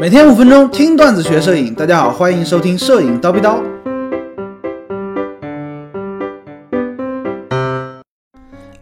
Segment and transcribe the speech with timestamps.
[0.00, 3.62] 每天五分钟听段子学摄影，大家好，欢迎收听摄影叨逼叨。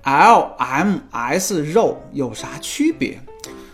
[0.02, 3.20] L、M、S 肉有啥区别？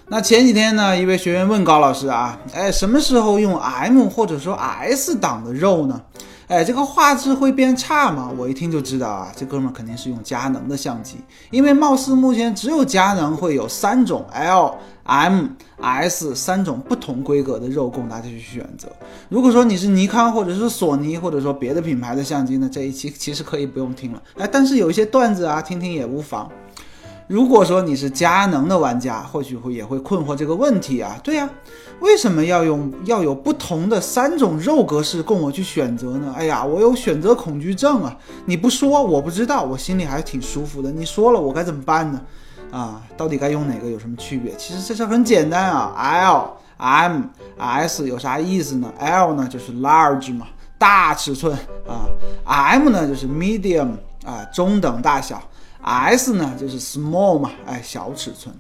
[0.09, 6.01] 那前几天呢，一位学员问高老师啊，哎，什么时候用 M 或者说 S 档的肉呢？
[6.49, 8.31] 哎，这个画质会变差吗？
[8.39, 11.17] 我一听就知道啊，这哥们肯定是用佳能的相机，
[11.51, 15.47] 因为貌似目前只有佳能会有三种 L、M、
[15.81, 18.89] S 三种不同规格的肉供大家去选择。
[19.29, 24.23] 如果说你是尼康或者是索尼或者说别的品牌的相机呢，这一期其实可以不用听了。
[24.39, 26.49] 哎，但是有一些段子啊，听听也无妨。
[27.29, 31.19] 如果说你是佳能的玩家，或许会也会困惑这个问题啊。
[31.25, 31.51] 对呀，
[31.99, 36.33] 为什么要用要有不同的三种肉格式供我去选择呢？
[36.37, 38.17] 哎呀，我有选择恐惧症啊！
[38.45, 40.93] 你不说我不知道，我心里还是挺舒服的。
[40.93, 42.21] 你说了我该怎么办呢？
[42.71, 44.55] 啊，到底该用哪个有什么区别？
[44.55, 45.93] 其实这事很简单啊。
[45.97, 47.23] L、M、
[47.59, 50.47] S 有啥意思呢？L 呢就是 large 嘛，
[50.79, 51.57] 大尺寸
[51.89, 52.07] 啊
[52.45, 53.93] ；M 呢就是 medium
[54.25, 55.43] 啊，中等大小。
[55.83, 58.55] S 呢就是 small 嘛，哎，小尺寸。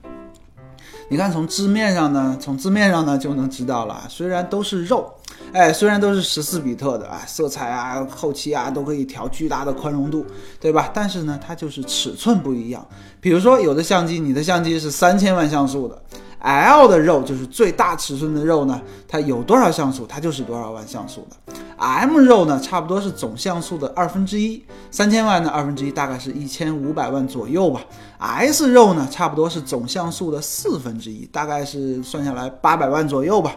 [1.08, 4.02] 你看从字面上呢，从字面上呢就能知道了。
[4.08, 5.08] 虽然都是肉，
[5.52, 10.26] 哎，虽然都是十四比特的啊，色彩啊、后期啊都可以调巨大的宽容度，
[10.58, 10.90] 对吧？
[10.92, 12.84] 但是呢，它就是尺寸不一样。
[13.20, 16.02] 比如说，有的相机，你的相机是三千万像素的。
[16.40, 21.54] L 的肉就是最大尺寸的肉呢，它有多少像素，它就是多少万像素的。
[21.76, 27.80] M 肉呢，差不多是总像素的二分之一，三千万的二分之一大概是一千五百万左右吧。
[28.18, 33.54] S 肉呢，差不多是总像素的四分之一，大概是算下来八百万左右吧。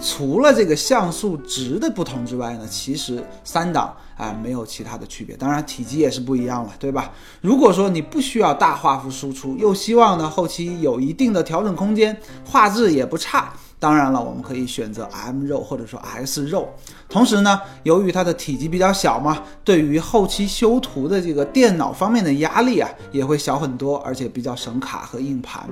[0.00, 7.10] 除了这个像素值的不同之外呢，其实三档啊没有其他的区别，当然体积也是不一样了，对吧？
[7.40, 16.68] 如果说你不需要大画幅输出，又希望呢后期有一定的调整空间，画质也不差，当然了，我们可以选择 M 肉或者说 S 肉。
[17.08, 25.68] 同时呢，由于它的体积比较小嘛，对于后期修图的这个电脑方面的压力啊也会小很多，而且比较省卡和硬盘。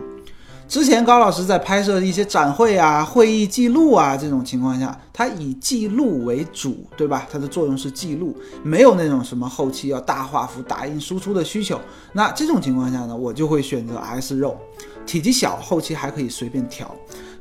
[0.68, 7.26] 之前高老师在拍摄一些展会啊、会议记录啊这种情况下，它以记录为主，对吧？
[7.30, 11.80] 它的作用是记录，没有那种什么后期要大画幅打印输出的需求。
[12.12, 14.58] 那这种情况下呢，我就会选择 S 肉，
[15.06, 16.92] 体积小，后期还可以随便调。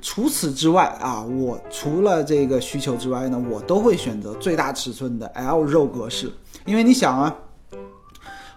[0.01, 6.31] 除此之外啊，我除了这个需求之外呢，我都会选择最大尺寸的 L 肉格式，
[6.65, 7.35] 因为你想啊。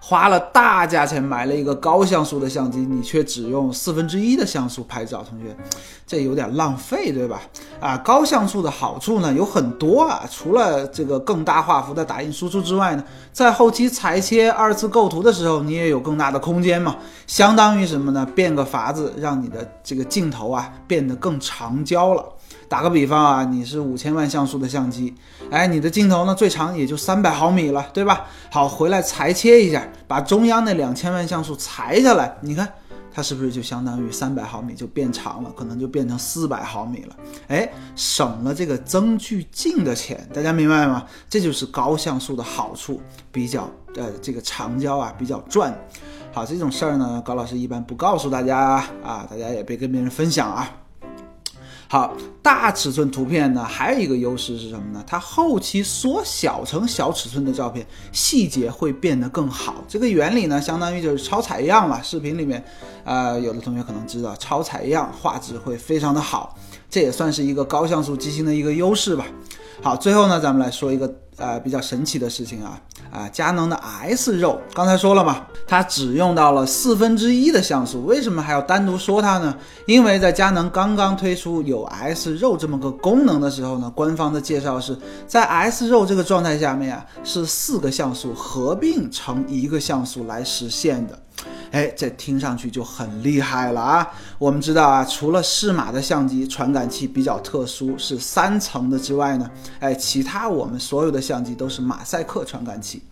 [0.08, 5.54] 花了大价钱买了一个高像素的相机，你却只用四分之一的像素拍照，同学，
[6.06, 7.42] 这有点浪费，对吧？
[7.78, 13.04] 啊，高像素的好处呢有很多啊，除了这个更大画幅的打印输出之外呢，
[13.34, 18.24] 在后期裁切、二次构图的时候，你也有更大的空间嘛，相当于什么呢？
[18.34, 22.24] 变个法子，让你的这个镜头啊变得更长焦了。
[22.68, 25.14] 打个比方啊，你是五千万像素的相机，
[25.50, 28.26] 哎，你的镜头呢最长也就三百毫米了，对吧？
[28.50, 32.68] 好，回来裁切一下，把中央那两千万像素裁下来，你看
[33.10, 37.16] 它是不是就相当于三百毫米就变长了，可能就变成四百毫米了？
[37.48, 41.04] 哎，省了这个增距镜的钱，大家明白吗？
[41.28, 43.00] 这就是高像素的好处，
[43.32, 45.74] 比较呃这个长焦啊比较赚。
[46.34, 50.70] 好，这种事儿呢，高老师一般不告诉大家啊，大家也别跟别人分享啊。
[51.90, 55.02] 好，大尺寸图片呢，还有一个优势是什么呢？
[55.06, 59.82] 它后期缩小成小尺寸的照片，细节会变得更好。
[59.88, 61.98] 这个原理呢，相当于就是超采样了。
[62.02, 62.62] 视频里面，
[63.04, 66.54] 呃，有的同学可能知道，超采样画质会非常的好，
[66.90, 69.24] 这也算是一个高像素机型的一个优势吧。
[69.80, 72.78] 好，最后呢，咱们来说一个呃比较神奇的事情啊。
[73.10, 79.56] 啊，佳能的 S 肉，刚才说了嘛，它只用到了四分之一的像素，为什么还要单独说它呢？
[79.86, 84.94] 因为在佳能刚刚推出有 S 肉这么个功能的时候呢，官方的介绍是
[85.26, 91.18] 在 S 肉这个状态下面啊，是四个像素合并成一个像素来实现的。
[91.70, 94.08] 哎，这听上去就很厉害了啊！
[94.38, 99.50] 我们知道啊，除了适马的相机传感器比较特殊，是三层的之外呢，
[99.80, 103.02] 哎，其他我们所有的相机都是马赛克传感器。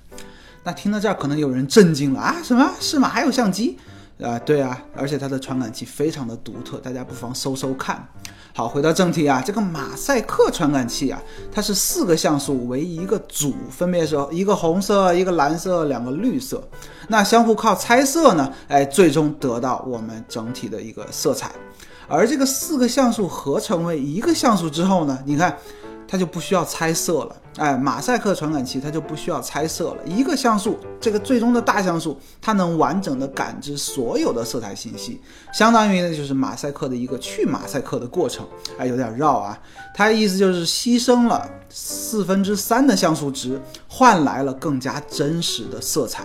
[0.64, 2.37] 那听到这儿，可能有人震惊了啊！
[2.43, 3.79] 什么适马还有相机？
[4.23, 8.09] 啊，对啊，而且它的传感器非常的独特，大家不妨搜搜看。
[8.55, 11.21] 好，回到正题啊，这个马赛克传感器啊，
[11.53, 16.67] 它是四个像素为一个组，分别是一个红色、一个蓝色、两个绿色，
[17.09, 21.53] 那相互靠猜色呢，哎，最终得到我们整体的一个色彩。
[22.09, 25.57] 而这个四个像素合成为一个像素之后呢，你看。
[26.08, 27.37] 它就不需要猜色了。
[27.56, 29.97] 哎，马赛克传感器它就不需要猜色了。
[30.05, 35.20] 一个像素，这个最终的大像素，它能完整的感知所有的色彩信息，
[35.53, 38.47] 相当于呢就是马赛克的一个去马赛克的过程。
[38.79, 39.58] 哎，有点绕啊。
[39.94, 46.25] 它意思就是牺牲了四分之三的像素值，换来了更加真实的色彩。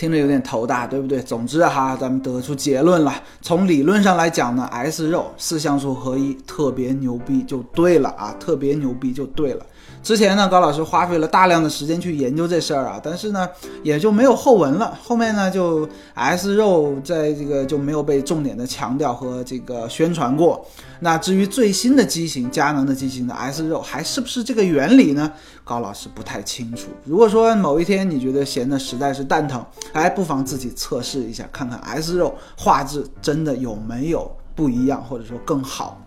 [0.00, 1.20] 听着有点头大，对不对？
[1.20, 3.22] 总之哈，咱们得出结论了。
[3.42, 9.66] 从理论上来讲呢，S 肉四像素合一特别牛逼就对了啊，特别牛逼就对了。
[10.02, 13.48] 之前呢，高老师花费了大量的时间去研究这事儿啊，但是呢，
[13.82, 14.98] 也就没有后文了。
[15.02, 20.66] 后面呢，就 S 肉在这个就没有被重点的强调和这个宣传过。
[21.00, 25.30] 那至于最新的机型，佳能的机型的 S 肉还是不是这个原理呢？
[25.64, 26.88] 高老师不太清楚。
[27.04, 36.00] 如果说某一天你觉得闲的实在是蛋疼，哎，不妨自己测试一下，看看 S 肉画质真的有没有不一样，或者说更好。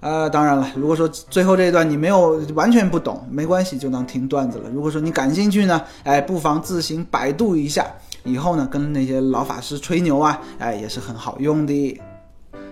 [0.00, 4.70] 呃，当然了，如果说最后这一段你没有完全不懂，没关系，就当听段子了。
[4.70, 7.86] 如果说你感兴趣呢，哎，不妨自行百度一下，
[8.24, 12.00] 以后呢跟那些老法师吹牛啊，哎，也是很好用的。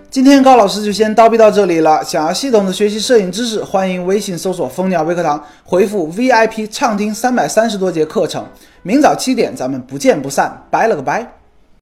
[0.09, 2.03] 今天高老师就先叨逼到这里了。
[2.03, 8.43] 想要系统的学习摄影知识，欢迎微信搜索蜂鸟微课堂，回复 VIP 畅听三百三十多节课程。
[8.81, 10.65] 明早七点，咱们不见不散。
[10.71, 11.38] 拜了个拜。